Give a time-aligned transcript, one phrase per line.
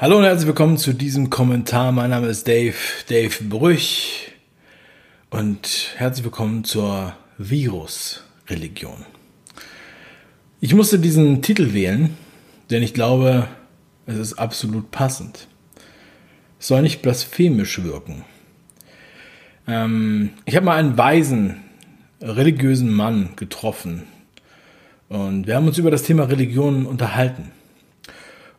[0.00, 1.90] Hallo und herzlich willkommen zu diesem Kommentar.
[1.90, 2.76] Mein Name ist Dave,
[3.08, 4.30] Dave Brüch
[5.28, 9.04] und herzlich willkommen zur Virus-Religion.
[10.60, 12.16] Ich musste diesen Titel wählen,
[12.70, 13.48] denn ich glaube,
[14.06, 15.48] es ist absolut passend.
[16.60, 18.24] Es soll nicht blasphemisch wirken.
[19.66, 21.56] Ähm, ich habe mal einen weisen,
[22.20, 24.04] religiösen Mann getroffen
[25.08, 27.50] und wir haben uns über das Thema Religion unterhalten.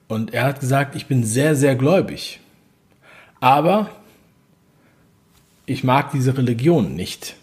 [0.10, 2.40] Und er hat gesagt, ich bin sehr, sehr gläubig.
[3.40, 3.92] Aber
[5.68, 7.36] ich mag diese Religion nicht.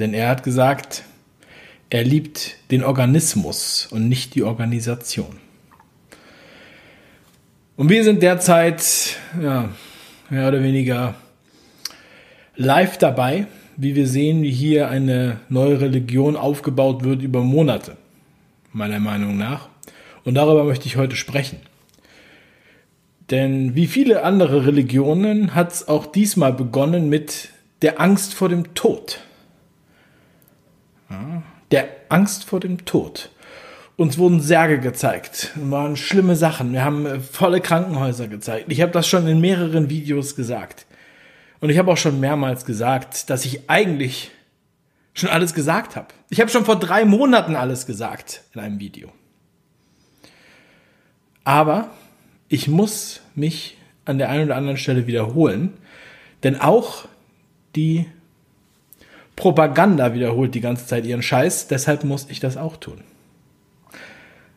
[0.00, 1.04] Denn er hat gesagt,
[1.88, 5.38] er liebt den Organismus und nicht die Organisation.
[7.76, 9.68] Und wir sind derzeit, ja,
[10.30, 11.14] mehr oder weniger
[12.56, 13.46] live dabei,
[13.76, 17.96] wie wir sehen, wie hier eine neue Religion aufgebaut wird über Monate,
[18.72, 19.68] meiner Meinung nach.
[20.24, 21.69] Und darüber möchte ich heute sprechen.
[23.30, 27.50] Denn wie viele andere Religionen hat es auch diesmal begonnen mit
[27.82, 29.20] der Angst vor dem Tod.
[31.70, 33.30] Der Angst vor dem Tod.
[33.96, 36.72] Uns wurden Särge gezeigt, waren schlimme Sachen.
[36.72, 38.72] Wir haben äh, volle Krankenhäuser gezeigt.
[38.72, 40.86] Ich habe das schon in mehreren Videos gesagt.
[41.60, 44.30] Und ich habe auch schon mehrmals gesagt, dass ich eigentlich
[45.12, 46.08] schon alles gesagt habe.
[46.30, 49.12] Ich habe schon vor drei Monaten alles gesagt in einem Video.
[51.44, 51.90] Aber
[52.50, 55.72] ich muss mich an der einen oder anderen Stelle wiederholen,
[56.42, 57.06] denn auch
[57.76, 58.06] die
[59.36, 63.02] Propaganda wiederholt die ganze Zeit ihren Scheiß, deshalb muss ich das auch tun.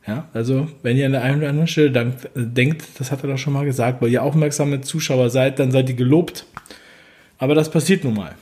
[0.06, 3.30] Ja, also wenn ihr an der einen oder anderen Stelle dankt, denkt, das hat er
[3.30, 6.46] doch schon mal gesagt, weil ihr aufmerksame Zuschauer seid, dann seid ihr gelobt.
[7.38, 8.36] Aber das passiert nun mal.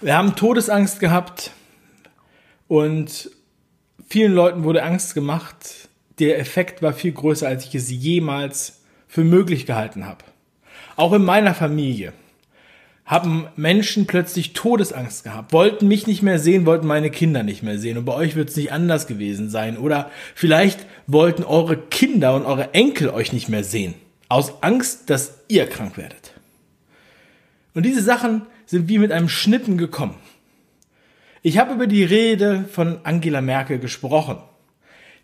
[0.00, 1.52] Wir haben Todesangst gehabt
[2.68, 3.30] und
[4.08, 9.24] vielen Leuten wurde Angst gemacht, der Effekt war viel größer, als ich es jemals für
[9.24, 10.24] möglich gehalten habe.
[10.96, 12.12] Auch in meiner Familie
[13.04, 17.78] haben Menschen plötzlich Todesangst gehabt, wollten mich nicht mehr sehen, wollten meine Kinder nicht mehr
[17.78, 17.98] sehen.
[17.98, 19.78] Und bei euch wird es nicht anders gewesen sein.
[19.78, 23.94] Oder vielleicht wollten eure Kinder und eure Enkel euch nicht mehr sehen.
[24.28, 26.32] Aus Angst, dass ihr krank werdet.
[27.74, 30.16] Und diese Sachen sind wie mit einem Schnippen gekommen.
[31.42, 34.38] Ich habe über die Rede von Angela Merkel gesprochen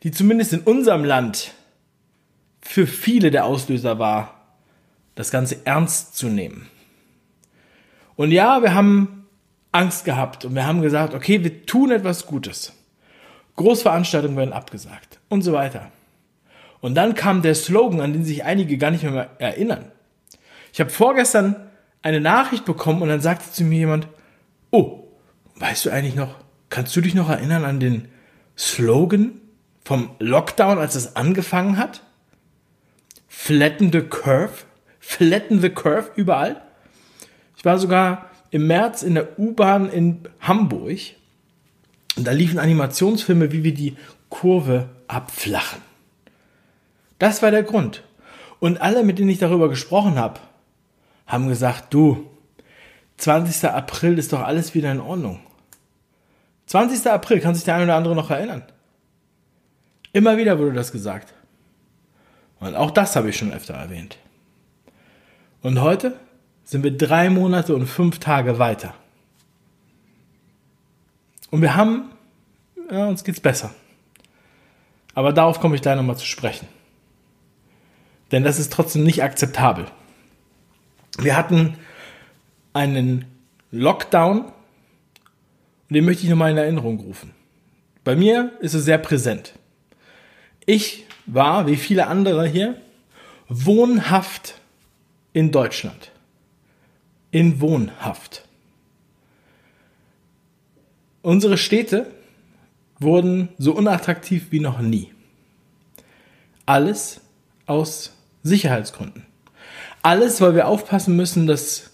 [0.02, 1.52] die zumindest in unserem Land
[2.60, 4.40] für viele der Auslöser war,
[5.14, 6.68] das Ganze ernst zu nehmen.
[8.16, 9.26] Und ja, wir haben
[9.72, 12.72] Angst gehabt und wir haben gesagt, okay, wir tun etwas Gutes.
[13.56, 15.90] Großveranstaltungen werden abgesagt und so weiter.
[16.80, 19.92] Und dann kam der Slogan, an den sich einige gar nicht mehr erinnern.
[20.72, 21.56] Ich habe vorgestern
[22.02, 24.08] eine Nachricht bekommen und dann sagte zu mir jemand,
[24.70, 25.04] oh,
[25.56, 26.34] weißt du eigentlich noch,
[26.70, 28.08] kannst du dich noch erinnern an den
[28.56, 29.41] Slogan
[29.84, 32.02] vom Lockdown, als es angefangen hat.
[33.28, 34.64] Flatten the Curve.
[35.00, 36.62] Flatten the Curve überall.
[37.56, 40.98] Ich war sogar im März in der U-Bahn in Hamburg.
[42.16, 43.96] Und da liefen Animationsfilme, wie wir die
[44.28, 45.80] Kurve abflachen.
[47.18, 48.02] Das war der Grund.
[48.60, 50.40] Und alle, mit denen ich darüber gesprochen habe,
[51.26, 52.28] haben gesagt, du,
[53.16, 53.70] 20.
[53.70, 55.40] April ist doch alles wieder in Ordnung.
[56.66, 57.06] 20.
[57.10, 58.62] April, kann sich der eine oder andere noch erinnern?
[60.12, 61.32] Immer wieder wurde das gesagt.
[62.60, 64.18] Und auch das habe ich schon öfter erwähnt.
[65.62, 66.18] Und heute
[66.64, 68.94] sind wir drei Monate und fünf Tage weiter.
[71.50, 72.10] Und wir haben,
[72.90, 73.74] ja, uns geht's besser.
[75.14, 76.66] Aber darauf komme ich gleich nochmal zu sprechen.
[78.30, 79.86] Denn das ist trotzdem nicht akzeptabel.
[81.18, 81.76] Wir hatten
[82.72, 83.26] einen
[83.70, 84.54] Lockdown und
[85.90, 87.32] den möchte ich nochmal in Erinnerung rufen.
[88.04, 89.52] Bei mir ist es sehr präsent.
[90.66, 92.80] Ich war, wie viele andere hier,
[93.48, 94.60] wohnhaft
[95.32, 96.12] in Deutschland.
[97.30, 98.46] In Wohnhaft.
[101.22, 102.10] Unsere Städte
[102.98, 105.12] wurden so unattraktiv wie noch nie.
[106.66, 107.20] Alles
[107.66, 108.12] aus
[108.42, 109.26] Sicherheitsgründen.
[110.02, 111.90] Alles, weil wir aufpassen müssen, dass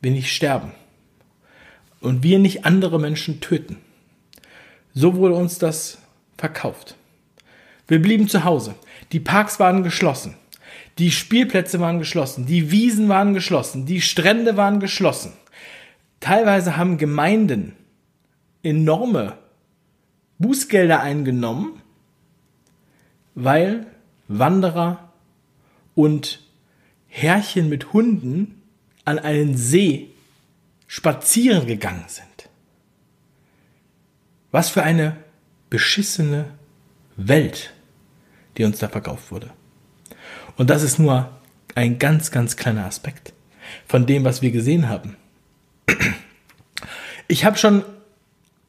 [0.00, 0.72] wir nicht sterben
[2.00, 3.78] und wir nicht andere Menschen töten.
[4.92, 5.98] So wurde uns das
[6.36, 6.94] verkauft.
[7.86, 8.74] Wir blieben zu Hause.
[9.12, 10.36] Die Parks waren geschlossen.
[10.98, 12.46] Die Spielplätze waren geschlossen.
[12.46, 13.86] Die Wiesen waren geschlossen.
[13.86, 15.32] Die Strände waren geschlossen.
[16.20, 17.76] Teilweise haben Gemeinden
[18.62, 19.36] enorme
[20.38, 21.82] Bußgelder eingenommen,
[23.34, 23.86] weil
[24.28, 25.12] Wanderer
[25.94, 26.40] und
[27.08, 28.62] Herrchen mit Hunden
[29.04, 30.10] an einen See
[30.86, 32.48] spazieren gegangen sind.
[34.50, 35.16] Was für eine
[35.68, 36.46] beschissene
[37.16, 37.73] Welt,
[38.56, 39.50] die uns da verkauft wurde.
[40.56, 41.30] Und das ist nur
[41.74, 43.32] ein ganz, ganz kleiner Aspekt
[43.86, 45.16] von dem, was wir gesehen haben.
[47.26, 47.84] Ich habe schon,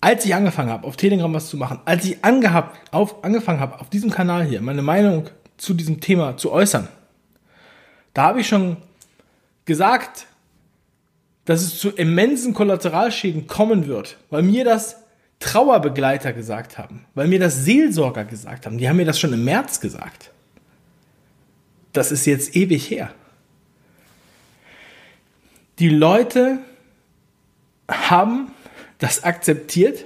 [0.01, 3.79] als ich angefangen habe, auf Telegram was zu machen, als ich angehabt, auf, angefangen habe,
[3.79, 6.87] auf diesem Kanal hier meine Meinung zu diesem Thema zu äußern,
[8.13, 8.77] da habe ich schon
[9.65, 10.27] gesagt,
[11.43, 15.03] dass es zu immensen Kollateralschäden kommen wird, weil mir das
[15.45, 18.79] Trauerbegleiter gesagt haben, weil mir das Seelsorger gesagt haben.
[18.79, 20.31] Die haben mir das schon im März gesagt.
[21.93, 23.13] Das ist jetzt ewig her.
[25.77, 26.57] Die Leute
[27.87, 28.51] haben
[28.97, 30.05] das akzeptiert.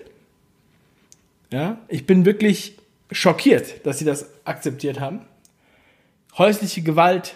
[1.52, 2.78] Ja, ich bin wirklich
[3.10, 5.22] schockiert, dass sie das akzeptiert haben.
[6.38, 7.36] Häusliche Gewalt,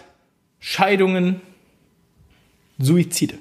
[0.60, 1.40] Scheidungen,
[2.78, 3.38] Suizide.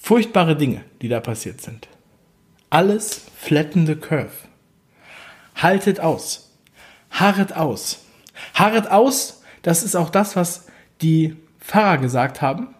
[0.00, 1.88] Furchtbare Dinge, die da passiert sind.
[2.70, 4.32] Alles flatten the curve.
[5.54, 6.50] Haltet aus.
[7.10, 8.04] Harret aus.
[8.54, 10.66] Harret aus, das ist auch das, was
[11.00, 12.74] die Pfarrer gesagt haben,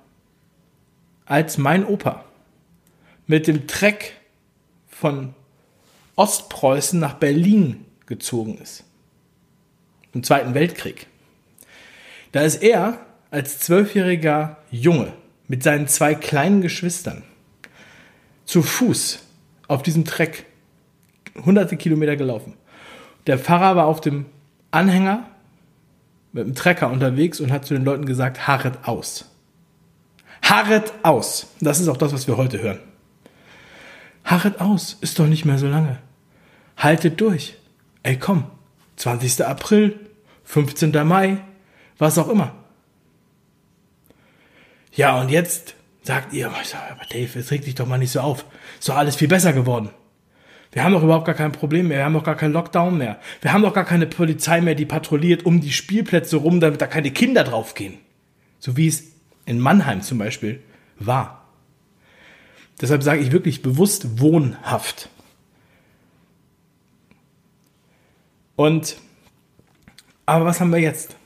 [1.27, 2.25] als mein Opa
[3.27, 4.15] mit dem Treck
[4.89, 5.35] von
[6.17, 8.85] Ostpreußen nach Berlin gezogen ist.
[10.15, 11.07] Im Zweiten Weltkrieg.
[12.33, 12.99] Da ist er
[13.31, 15.13] als zwölfjähriger Junge
[15.47, 17.23] mit seinen zwei kleinen Geschwistern
[18.45, 19.21] zu Fuß
[19.69, 20.47] auf diesem Treck
[21.45, 22.55] hunderte Kilometer gelaufen.
[23.27, 24.27] Der Pfarrer war auf dem
[24.71, 25.29] Anhänger
[26.33, 29.31] mit dem Trecker unterwegs und hat zu den Leuten gesagt, harret aus.
[30.43, 31.49] Harret aus.
[31.61, 32.79] Das ist auch das, was wir heute hören.
[34.25, 35.99] Harret aus, ist doch nicht mehr so lange.
[36.77, 37.57] Haltet durch.
[38.03, 38.45] Ey, komm.
[38.97, 39.45] 20.
[39.47, 39.99] April,
[40.45, 40.91] 15.
[41.07, 41.39] Mai,
[41.99, 42.53] was auch immer.
[44.93, 45.75] Ja, und jetzt
[46.09, 46.57] sagt ihr, aber
[47.11, 48.47] Dave, jetzt reg dich doch mal nicht so auf.
[48.79, 49.91] Ist doch alles viel besser geworden.
[50.73, 51.99] Wir haben doch überhaupt gar kein Problem mehr.
[51.99, 53.21] Wir haben doch gar keinen Lockdown mehr.
[53.43, 56.87] Wir haben doch gar keine Polizei mehr, die patrouilliert um die Spielplätze rum, damit da
[56.87, 57.99] keine Kinder draufgehen.
[58.59, 59.05] So wie es
[59.45, 60.63] in Mannheim zum Beispiel
[60.99, 61.47] war.
[62.81, 65.11] Deshalb sage ich wirklich bewusst wohnhaft.
[68.57, 68.97] Und,
[70.25, 71.17] aber was haben wir jetzt?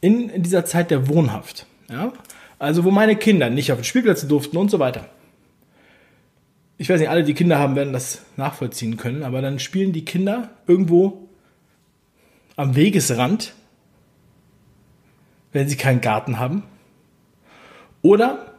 [0.00, 2.14] In, in dieser Zeit der Wohnhaft, ja,
[2.60, 5.06] also wo meine Kinder nicht auf den Spielplätze durften und so weiter,
[6.76, 10.04] ich weiß nicht, alle, die Kinder haben, werden das nachvollziehen können, aber dann spielen die
[10.04, 11.28] Kinder irgendwo
[12.56, 13.54] am Wegesrand,
[15.52, 16.62] wenn sie keinen Garten haben.
[18.02, 18.54] Oder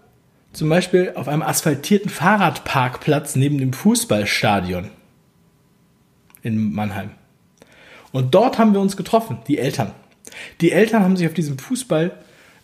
[0.54, 4.90] zum Beispiel auf einem asphaltierten Fahrradparkplatz neben dem Fußballstadion
[6.42, 7.12] in Mannheim.
[8.12, 9.94] Und dort haben wir uns getroffen, die Eltern.
[10.60, 12.12] Die Eltern haben sich auf diesem Fußball,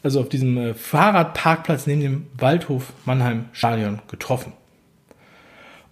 [0.04, 4.54] also auf diesem äh, Fahrradparkplatz neben dem Waldhof Mannheim Stadion getroffen.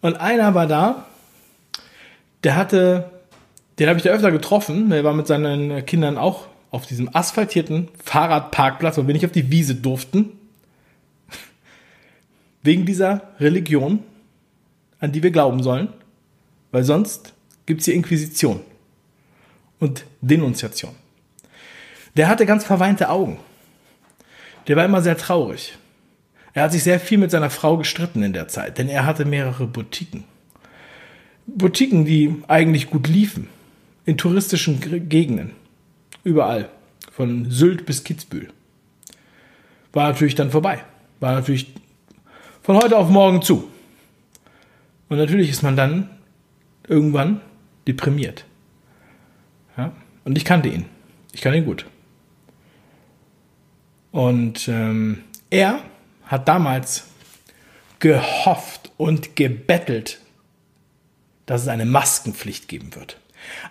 [0.01, 1.05] Und einer war da,
[2.43, 3.11] der hatte,
[3.79, 7.87] den habe ich da öfter getroffen, der war mit seinen Kindern auch auf diesem asphaltierten
[8.03, 10.33] Fahrradparkplatz, wo wir nicht auf die Wiese durften,
[12.61, 13.99] wegen dieser Religion,
[14.99, 15.89] an die wir glauben sollen,
[16.71, 17.33] weil sonst
[17.65, 18.61] gibt es hier Inquisition
[19.79, 20.93] und Denunziation.
[22.15, 23.39] Der hatte ganz verweinte Augen.
[24.67, 25.77] Der war immer sehr traurig.
[26.53, 29.25] Er hat sich sehr viel mit seiner Frau gestritten in der Zeit, denn er hatte
[29.25, 30.23] mehrere Boutiquen.
[31.47, 33.49] Boutiquen, die eigentlich gut liefen.
[34.05, 35.51] In touristischen Gegenden.
[36.23, 36.69] Überall.
[37.11, 38.49] Von Sylt bis Kitzbühel.
[39.93, 40.83] War natürlich dann vorbei.
[41.19, 41.73] War natürlich
[42.61, 43.69] von heute auf morgen zu.
[45.09, 46.09] Und natürlich ist man dann
[46.87, 47.41] irgendwann
[47.87, 48.45] deprimiert.
[49.77, 49.91] Ja?
[50.23, 50.85] Und ich kannte ihn.
[51.31, 51.85] Ich kannte ihn gut.
[54.15, 55.81] Und ähm, er
[56.25, 57.03] hat damals
[57.99, 60.21] gehofft und gebettelt,
[61.45, 63.19] dass es eine Maskenpflicht geben wird.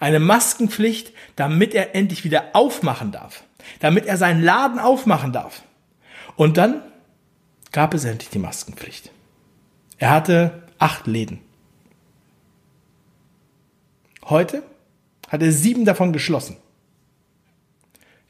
[0.01, 3.43] Eine Maskenpflicht, damit er endlich wieder aufmachen darf.
[3.81, 5.63] Damit er seinen Laden aufmachen darf.
[6.37, 6.83] Und dann
[7.73, 9.11] gab es endlich die Maskenpflicht.
[9.97, 11.41] Er hatte acht Läden.
[14.27, 14.63] Heute
[15.31, 16.59] hat er sieben davon geschlossen.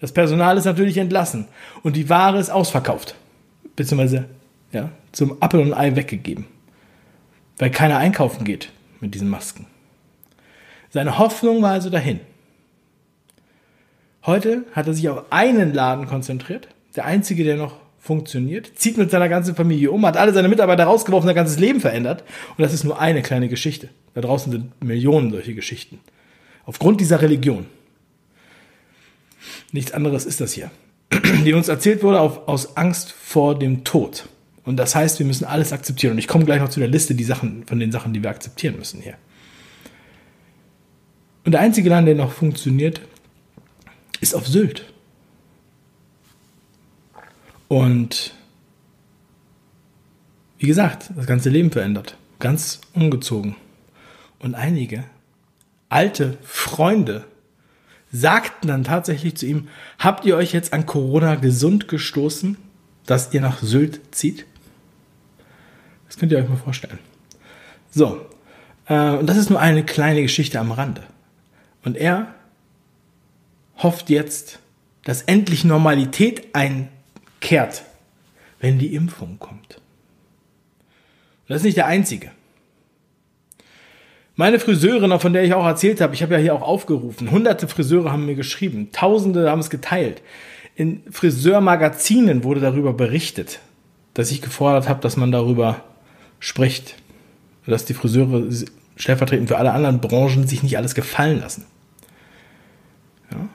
[0.05, 1.49] Das Personal ist natürlich entlassen
[1.83, 3.15] und die Ware ist ausverkauft
[3.75, 4.27] beziehungsweise
[4.71, 6.45] ja, zum Apfel und Ei weggegeben.
[7.57, 8.71] Weil keiner einkaufen geht
[9.01, 9.65] mit diesen Masken.
[10.91, 12.21] Seine Hoffnung war also dahin.
[14.27, 19.11] Heute hat er sich auf einen Laden konzentriert, der einzige, der noch funktioniert, zieht mit
[19.11, 22.25] seiner ganzen Familie um, hat alle seine Mitarbeiter rausgeworfen, sein ganzes Leben verändert.
[22.59, 23.89] Und das ist nur eine kleine Geschichte.
[24.13, 25.99] Da draußen sind Millionen solche Geschichten.
[26.67, 27.65] Aufgrund dieser Religion.
[29.75, 30.71] Nichts anderes ist das hier
[31.45, 34.29] die uns erzählt wurde auf, aus Angst vor dem Tod.
[34.65, 36.13] Und das heißt, wir müssen alles akzeptieren.
[36.13, 38.31] Und ich komme gleich noch zu der Liste die Sachen, von den Sachen, die wir
[38.31, 39.17] akzeptieren müssen hier.
[41.45, 43.01] Und der einzige Land, der noch funktioniert,
[44.21, 44.93] ist auf Sylt.
[47.69, 48.33] Und
[50.59, 52.17] wie gesagt, das ganze Leben verändert.
[52.39, 53.57] Ganz ungezogen.
[54.39, 55.05] Und einige
[55.89, 57.25] alte Freunde
[58.15, 59.69] sagten dann tatsächlich zu ihm,
[59.99, 62.57] habt ihr euch jetzt an Corona gesund gestoßen,
[63.07, 64.47] dass ihr nach Sylt zieht?
[66.07, 67.01] Das könnt ihr euch mal vorstellen.
[67.91, 68.25] So,
[68.87, 71.03] äh, und das ist nur eine kleine Geschichte am Rande.
[71.83, 72.33] Und er
[73.79, 74.61] hofft jetzt,
[75.03, 77.83] dass endlich Normalität einkehrt,
[78.61, 79.75] wenn die Impfung kommt.
[79.75, 82.31] Und das ist nicht der einzige.
[84.37, 87.69] Meine Friseurin, von der ich auch erzählt habe, ich habe ja hier auch aufgerufen, hunderte
[87.69, 90.23] Friseure haben mir geschrieben, tausende haben es geteilt.
[90.75, 93.61] In Friseurmagazinen wurde darüber berichtet,
[94.13, 95.85] dass ich gefordert habe, dass man darüber
[96.41, 96.97] spricht.
[97.65, 98.49] Dass die Friseure
[98.97, 101.65] stellvertretend für alle anderen Branchen sich nicht alles gefallen lassen.
[103.31, 103.49] Ja.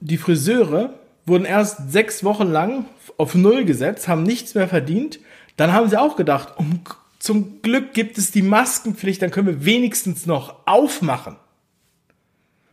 [0.00, 0.94] Die Friseure
[1.26, 2.86] wurden erst sechs Wochen lang
[3.18, 5.18] auf Null gesetzt, haben nichts mehr verdient.
[5.56, 6.80] Dann haben sie auch gedacht, um
[7.26, 11.34] zum Glück gibt es die Maskenpflicht, dann können wir wenigstens noch aufmachen.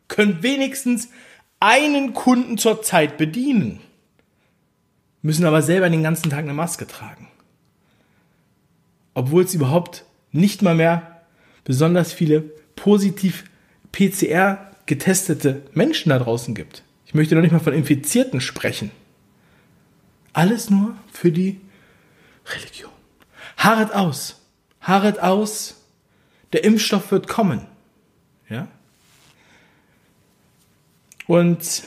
[0.08, 1.10] Können wenigstens
[1.60, 3.80] einen Kunden zur Zeit bedienen.
[5.24, 7.30] Müssen aber selber den ganzen Tag eine Maske tragen.
[9.16, 11.24] Obwohl es überhaupt nicht mal mehr
[11.64, 12.42] besonders viele
[12.76, 13.46] positiv
[13.92, 16.84] PCR getestete Menschen da draußen gibt.
[17.08, 18.92] Ich möchte noch nicht mal von Infizierten sprechen.
[20.32, 21.60] Alles nur für die
[22.46, 22.92] Religion.
[23.58, 24.43] Harret aus
[24.84, 25.82] harret aus,
[26.54, 27.66] der Impfstoff wird kommen.
[28.50, 28.68] Ja?
[31.26, 31.84] Und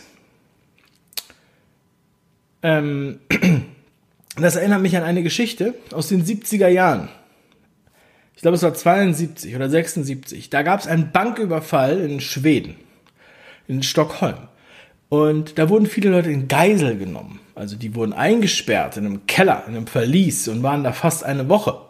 [2.63, 3.21] ähm,
[4.37, 7.09] das erinnert mich an eine Geschichte aus den 70er Jahren.
[8.35, 10.51] Ich glaube, es war 72 oder 76.
[10.51, 12.77] Da gab es einen Banküberfall in Schweden,
[13.67, 14.49] in Stockholm.
[15.09, 17.41] Und da wurden viele Leute in Geisel genommen.
[17.55, 21.49] Also die wurden eingesperrt in einem Keller, in einem Verlies und waren da fast eine
[21.49, 21.86] Woche.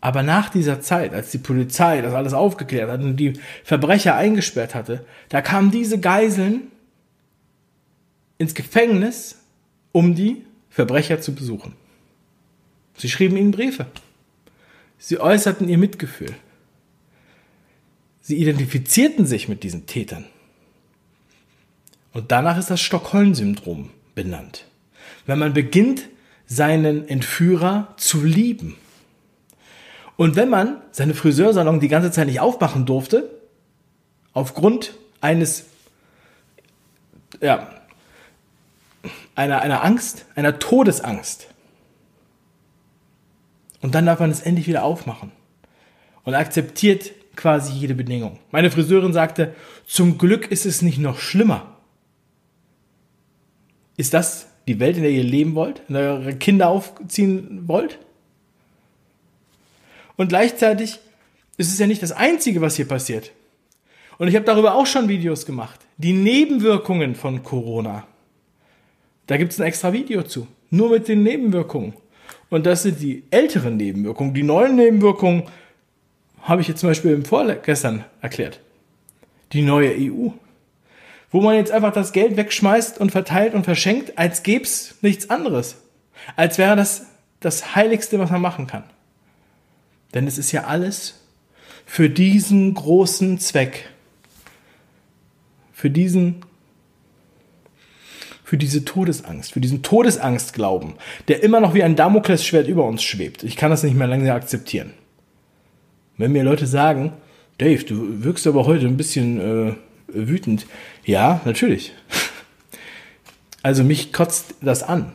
[0.00, 4.74] Aber nach dieser Zeit, als die Polizei das alles aufgeklärt hat und die Verbrecher eingesperrt
[4.74, 6.68] hatte, da kamen diese Geiseln
[8.38, 9.36] ins Gefängnis,
[9.92, 11.74] um die Verbrecher zu besuchen.
[12.96, 13.86] Sie schrieben ihnen Briefe.
[14.98, 16.34] Sie äußerten ihr Mitgefühl.
[18.20, 20.24] Sie identifizierten sich mit diesen Tätern.
[22.12, 24.66] Und danach ist das Stockholm-Syndrom benannt.
[25.26, 26.08] Wenn man beginnt,
[26.46, 28.76] seinen Entführer zu lieben.
[30.20, 33.30] Und wenn man seine Friseursalon die ganze Zeit nicht aufmachen durfte,
[34.34, 35.64] aufgrund eines,
[37.40, 37.70] ja,
[39.34, 41.46] einer, einer Angst, einer Todesangst,
[43.80, 45.32] und dann darf man es endlich wieder aufmachen
[46.24, 48.38] und akzeptiert quasi jede Bedingung.
[48.50, 49.54] Meine Friseurin sagte,
[49.86, 51.78] zum Glück ist es nicht noch schlimmer.
[53.96, 57.66] Ist das die Welt, in der ihr leben wollt, in der ihr eure Kinder aufziehen
[57.68, 57.98] wollt?
[60.20, 60.98] Und gleichzeitig
[61.56, 63.32] ist es ja nicht das Einzige, was hier passiert.
[64.18, 65.80] Und ich habe darüber auch schon Videos gemacht.
[65.96, 68.06] Die Nebenwirkungen von Corona.
[69.28, 70.46] Da gibt es ein extra Video zu.
[70.68, 71.94] Nur mit den Nebenwirkungen.
[72.50, 74.34] Und das sind die älteren Nebenwirkungen.
[74.34, 75.44] Die neuen Nebenwirkungen
[76.42, 78.60] habe ich jetzt zum Beispiel im Vorgestern erklärt.
[79.54, 80.28] Die neue EU.
[81.30, 85.30] Wo man jetzt einfach das Geld wegschmeißt und verteilt und verschenkt, als gäbe es nichts
[85.30, 85.78] anderes.
[86.36, 87.06] Als wäre das
[87.40, 88.84] das Heiligste, was man machen kann.
[90.14, 91.20] Denn es ist ja alles
[91.86, 93.88] für diesen großen Zweck,
[95.72, 96.44] für diesen
[98.44, 100.94] für diese Todesangst, für diesen Todesangstglauben,
[101.28, 103.44] der immer noch wie ein Damoklesschwert über uns schwebt.
[103.44, 104.92] Ich kann das nicht mehr lange akzeptieren.
[106.16, 107.12] Wenn mir Leute sagen,
[107.58, 109.74] Dave, du wirkst aber heute ein bisschen äh,
[110.08, 110.66] wütend.
[111.04, 111.92] Ja, natürlich.
[113.62, 115.12] Also mich kotzt das an.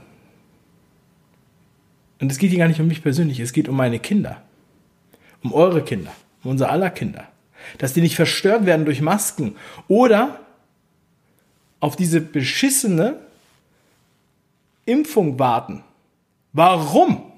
[2.21, 4.43] Und es geht hier gar nicht um mich persönlich, es geht um meine Kinder
[5.45, 6.11] um eure Kinder,
[6.43, 7.27] um unser aller Kinder.
[7.77, 9.55] Dass die nicht verstört werden durch Masken
[9.87, 10.39] oder
[11.79, 13.19] auf diese beschissene
[14.85, 15.83] Impfung warten.
[16.51, 17.31] Warum?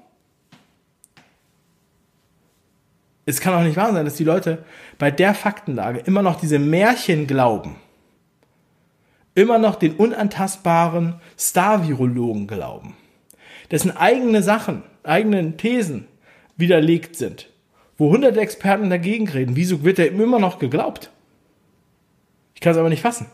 [3.26, 4.64] Es kann auch nicht wahr sein, dass die Leute
[4.96, 7.76] bei der Faktenlage immer noch diese Märchen glauben.
[9.34, 12.96] Immer noch den unantastbaren Star-Virologen glauben.
[13.70, 16.08] Dessen eigene Sachen, eigenen Thesen
[16.56, 17.50] widerlegt sind
[17.98, 19.56] wo hunderte Experten dagegen reden.
[19.56, 21.10] Wieso wird er immer noch geglaubt?
[22.54, 23.26] Ich kann es aber nicht fassen.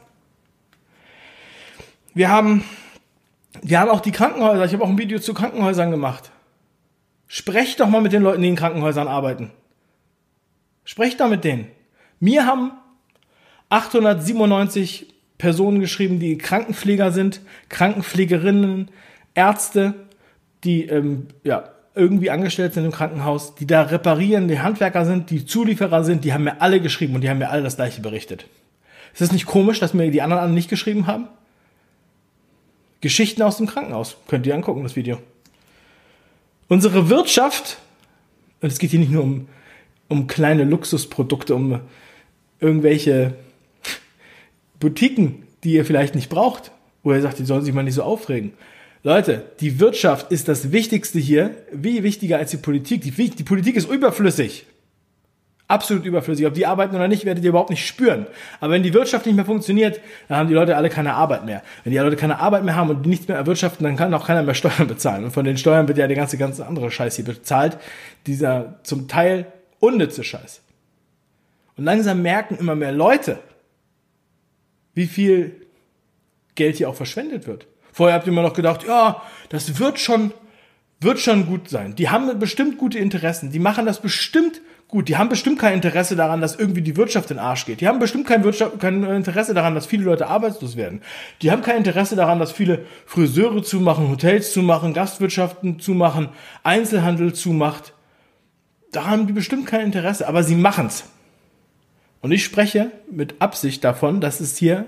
[2.15, 2.65] Wir haben,
[3.63, 4.65] wir haben auch die Krankenhäuser.
[4.65, 6.31] Ich habe auch ein Video zu Krankenhäusern gemacht.
[7.27, 9.51] Sprecht doch mal mit den Leuten, die in Krankenhäusern arbeiten.
[10.85, 11.69] Sprecht da mit denen.
[12.21, 12.73] Mir haben
[13.69, 18.91] 897 Personen geschrieben, die Krankenpfleger sind, Krankenpflegerinnen,
[19.35, 19.95] Ärzte,
[20.63, 25.47] die ähm, ja, irgendwie angestellt sind im Krankenhaus, die da reparieren, die Handwerker sind, die
[25.47, 28.47] Zulieferer sind, die haben mir alle geschrieben und die haben mir alle das gleiche berichtet.
[29.13, 31.29] Ist es nicht komisch, dass mir die anderen nicht geschrieben haben?
[33.01, 34.17] Geschichten aus dem Krankenhaus.
[34.27, 35.19] Könnt ihr angucken, das Video.
[36.69, 37.79] Unsere Wirtschaft,
[38.61, 39.49] und es geht hier nicht nur um,
[40.09, 41.81] um kleine Luxusprodukte, um
[42.59, 43.35] irgendwelche
[44.81, 46.73] Boutiquen, die ihr vielleicht nicht braucht,
[47.03, 48.55] wo ihr sagt, die sollen sich mal nicht so aufregen.
[49.07, 53.03] Leute, die Wirtschaft ist das Wichtigste hier, wie wichtiger als die Politik.
[53.03, 54.65] Die, die Politik ist überflüssig.
[55.69, 56.47] Absolut überflüssig.
[56.47, 58.27] Ob die arbeiten oder nicht, werdet ihr überhaupt nicht spüren.
[58.61, 61.63] Aber wenn die Wirtschaft nicht mehr funktioniert, dann haben die Leute alle keine Arbeit mehr.
[61.85, 64.43] Wenn die Leute keine Arbeit mehr haben und nichts mehr erwirtschaften, dann kann auch keiner
[64.43, 65.25] mehr Steuern bezahlen.
[65.25, 67.77] Und von den Steuern wird ja der ganze, ganze andere Scheiß hier bezahlt.
[68.27, 70.63] Dieser zum Teil unnütze Scheiß.
[71.77, 73.39] Und langsam merken immer mehr Leute,
[74.95, 75.61] wie viel
[76.55, 77.67] Geld hier auch verschwendet wird.
[77.95, 80.33] Vorher habt ihr immer noch gedacht, ja, das wird schon,
[80.99, 81.95] wird schon gut sein.
[81.95, 83.53] Die haben bestimmt gute Interessen.
[83.53, 85.07] Die machen das bestimmt gut.
[85.07, 87.81] Die haben bestimmt kein Interesse daran, dass irgendwie die Wirtschaft in den Arsch geht.
[87.81, 91.03] Die haben bestimmt kein, Wirtschaft, kein Interesse daran, dass viele Leute arbeitslos werden.
[91.41, 96.31] Die haben kein Interesse daran, dass viele Friseure zumachen, Hotels zumachen, Gastwirtschaften zumachen,
[96.65, 97.93] Einzelhandel zumacht.
[98.91, 101.05] Da haben die bestimmt kein Interesse, aber sie machen's.
[102.23, 104.85] Und ich spreche mit Absicht davon, dass es hier,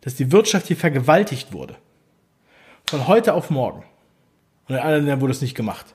[0.00, 1.74] dass die Wirtschaft hier vergewaltigt wurde.
[2.90, 3.84] Von heute auf morgen.
[4.66, 5.94] Und in anderen Ländern wurde es nicht gemacht.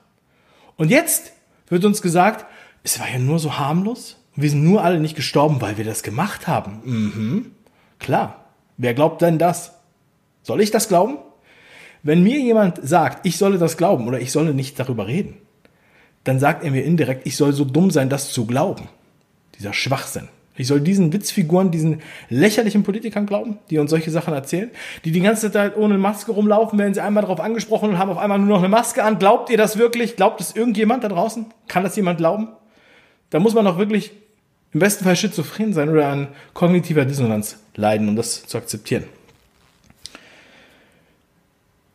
[0.78, 1.30] Und jetzt
[1.68, 2.46] wird uns gesagt,
[2.84, 4.16] es war ja nur so harmlos.
[4.34, 6.80] Wir sind nur alle nicht gestorben, weil wir das gemacht haben.
[6.84, 7.50] Mhm.
[7.98, 8.46] Klar.
[8.78, 9.74] Wer glaubt denn das?
[10.42, 11.18] Soll ich das glauben?
[12.02, 15.36] Wenn mir jemand sagt, ich solle das glauben oder ich solle nicht darüber reden,
[16.24, 18.88] dann sagt er mir indirekt, ich soll so dumm sein, das zu glauben.
[19.58, 20.28] Dieser Schwachsinn.
[20.58, 24.70] Ich soll diesen Witzfiguren, diesen lächerlichen Politikern glauben, die uns solche Sachen erzählen,
[25.04, 28.18] die die ganze Zeit ohne Maske rumlaufen, werden sie einmal darauf angesprochen und haben auf
[28.18, 29.18] einmal nur noch eine Maske an.
[29.18, 30.16] Glaubt ihr das wirklich?
[30.16, 31.46] Glaubt es irgendjemand da draußen?
[31.68, 32.48] Kann das jemand glauben?
[33.30, 34.12] Da muss man doch wirklich
[34.72, 39.04] im besten Fall schizophren sein oder an kognitiver Dissonanz leiden, um das zu akzeptieren.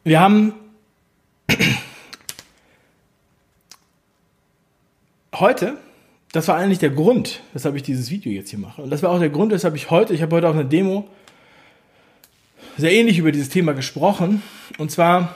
[0.03, 0.53] Wir haben
[5.35, 5.77] heute
[6.31, 8.81] das war eigentlich der Grund, weshalb ich dieses Video jetzt hier mache.
[8.81, 11.07] Und das war auch der Grund, weshalb ich heute, ich habe heute auf einer Demo
[12.77, 14.41] sehr ähnlich über dieses Thema gesprochen.
[14.77, 15.35] Und zwar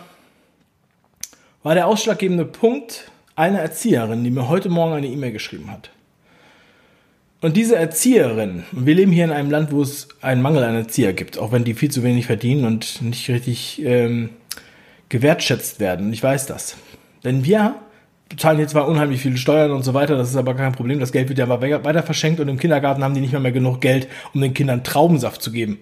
[1.63, 5.89] war der ausschlaggebende Punkt eine Erzieherin, die mir heute Morgen eine E-Mail geschrieben hat.
[7.41, 10.75] Und diese Erzieherin, und wir leben hier in einem Land, wo es einen Mangel an
[10.75, 14.29] Erzieher gibt, auch wenn die viel zu wenig verdienen und nicht richtig ähm,
[15.09, 16.13] gewertschätzt werden.
[16.13, 16.77] Ich weiß das.
[17.23, 17.75] Denn wir
[18.29, 20.99] bezahlen hier zwar unheimlich viele Steuern und so weiter, das ist aber kein Problem.
[20.99, 23.51] Das Geld wird ja aber weiter verschenkt und im Kindergarten haben die nicht mehr, mehr
[23.51, 25.79] genug Geld, um den Kindern Traubensaft zu geben.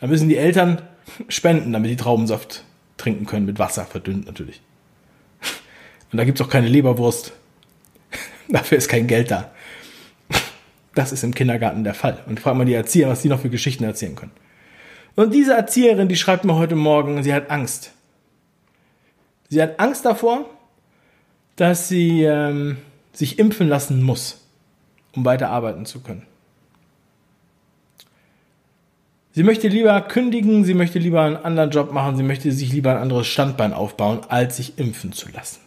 [0.00, 0.82] Da müssen die Eltern
[1.28, 2.64] spenden, damit die Traubensaft
[2.96, 4.60] trinken können, mit Wasser verdünnt natürlich.
[6.12, 7.32] Und da gibt's auch keine Leberwurst.
[8.48, 9.50] Dafür ist kein Geld da.
[10.94, 12.18] Das ist im Kindergarten der Fall.
[12.26, 14.30] Und frag mal die Erzieher, was die noch für Geschichten erzählen können.
[15.16, 17.92] Und diese Erzieherin, die schreibt mir heute Morgen, sie hat Angst.
[19.48, 20.48] Sie hat Angst davor,
[21.56, 22.78] dass sie ähm,
[23.12, 24.40] sich impfen lassen muss,
[25.14, 26.26] um weiter arbeiten zu können.
[29.32, 32.92] Sie möchte lieber kündigen, sie möchte lieber einen anderen Job machen, sie möchte sich lieber
[32.92, 35.58] ein anderes Standbein aufbauen, als sich impfen zu lassen.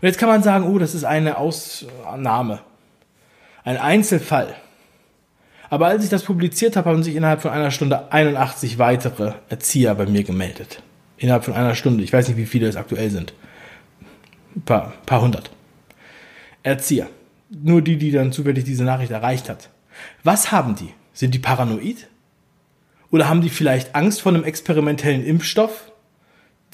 [0.00, 2.60] Und jetzt kann man sagen, oh, das ist eine Ausnahme,
[3.64, 4.54] ein Einzelfall.
[5.68, 9.94] Aber als ich das publiziert habe, haben sich innerhalb von einer Stunde 81 weitere Erzieher
[9.94, 10.82] bei mir gemeldet.
[11.16, 12.02] Innerhalb von einer Stunde.
[12.02, 13.34] Ich weiß nicht, wie viele es aktuell sind.
[14.64, 15.50] Paar, paar hundert.
[16.62, 17.08] Erzieher.
[17.50, 19.70] Nur die, die dann zufällig diese Nachricht erreicht hat.
[20.22, 20.92] Was haben die?
[21.12, 22.08] Sind die paranoid?
[23.10, 25.90] Oder haben die vielleicht Angst vor einem experimentellen Impfstoff,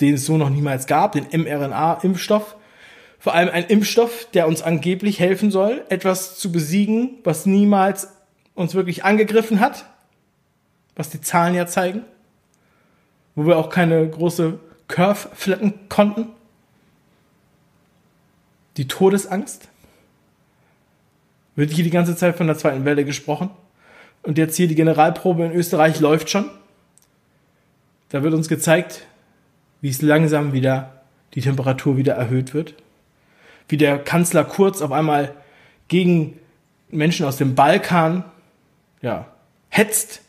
[0.01, 2.57] den es so noch niemals gab, den mRNA-Impfstoff?
[3.19, 8.09] Vor allem ein Impfstoff, der uns angeblich helfen soll, etwas zu besiegen, was niemals
[8.55, 9.87] uns wirklich angegriffen hat,
[10.95, 12.03] was die Zahlen ja zeigen,
[13.35, 14.59] wo wir auch keine große
[14.89, 16.36] Curve flatten konnten
[18.77, 19.69] die Todesangst.
[21.55, 23.51] Wird hier die ganze Zeit von der zweiten Welle gesprochen.
[24.23, 26.51] Und jetzt hier die Generalprobe in Österreich läuft schon.
[28.11, 29.07] Da wird uns gezeigt,
[29.81, 31.03] wie es langsam wieder
[31.35, 32.75] die Temperatur wieder erhöht wird.
[33.69, 35.35] Wie der Kanzler Kurz auf einmal
[35.89, 36.39] gegen
[36.91, 38.25] Menschen aus dem Balkan,
[39.01, 39.27] ja,
[39.71, 40.21] hetzt.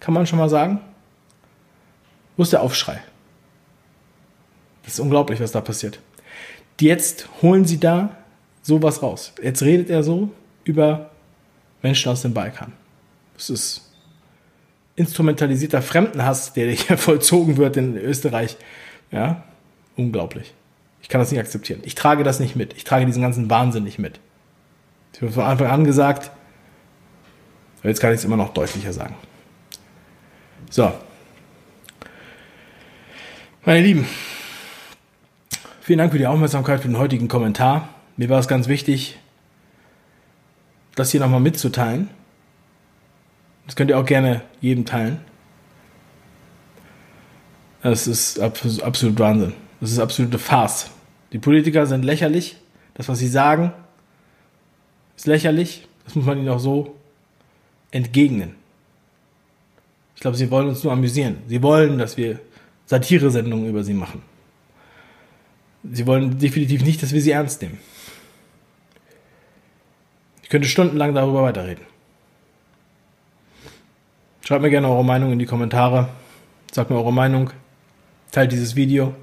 [0.00, 0.80] Kann man schon mal sagen.
[2.36, 3.02] Wo ist der Aufschrei?
[4.84, 5.98] Das ist unglaublich, was da passiert
[6.80, 8.16] jetzt holen sie da
[8.62, 9.32] sowas raus.
[9.42, 10.30] Jetzt redet er so
[10.64, 11.10] über
[11.82, 12.72] Menschen aus dem Balkan.
[13.34, 13.90] Das ist
[14.96, 18.56] instrumentalisierter Fremdenhass, der hier vollzogen wird in Österreich.
[19.10, 19.44] Ja,
[19.96, 20.54] unglaublich.
[21.02, 21.80] Ich kann das nicht akzeptieren.
[21.84, 22.74] Ich trage das nicht mit.
[22.74, 24.20] Ich trage diesen ganzen Wahnsinn nicht mit.
[25.14, 26.30] Ich habe von Anfang an gesagt,
[27.80, 29.14] aber jetzt kann ich es immer noch deutlicher sagen.
[30.70, 30.92] So.
[33.64, 34.06] Meine Lieben,
[35.88, 37.88] vielen Dank für die Aufmerksamkeit für den heutigen Kommentar.
[38.18, 39.18] Mir war es ganz wichtig,
[40.94, 42.10] das hier nochmal mitzuteilen.
[43.64, 45.18] Das könnt ihr auch gerne jedem teilen.
[47.82, 49.54] Das ist absolut Wahnsinn.
[49.80, 50.90] Das ist absolute Farce.
[51.32, 52.58] Die Politiker sind lächerlich.
[52.92, 53.72] Das, was sie sagen,
[55.16, 55.88] ist lächerlich.
[56.04, 56.96] Das muss man ihnen auch so
[57.92, 58.56] entgegnen.
[60.16, 61.38] Ich glaube, sie wollen uns nur amüsieren.
[61.46, 62.40] Sie wollen, dass wir
[62.84, 64.20] Satire-Sendungen über sie machen.
[65.92, 67.78] Sie wollen definitiv nicht, dass wir sie ernst nehmen.
[70.42, 71.84] Ich könnte stundenlang darüber weiterreden.
[74.42, 76.08] Schreibt mir gerne eure Meinung in die Kommentare.
[76.72, 77.50] Sagt mir eure Meinung.
[78.32, 79.14] Teilt dieses Video.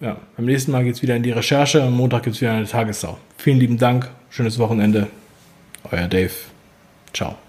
[0.00, 1.82] Ja, beim nächsten Mal geht es wieder in die Recherche.
[1.82, 3.18] Am Montag gibt es wieder eine Tagessau.
[3.38, 4.10] Vielen lieben Dank.
[4.30, 5.08] Schönes Wochenende.
[5.90, 6.32] Euer Dave.
[7.12, 7.43] Ciao.